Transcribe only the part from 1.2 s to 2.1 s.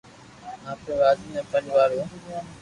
جا پنج ٻار هئا